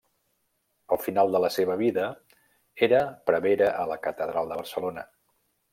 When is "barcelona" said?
4.65-5.11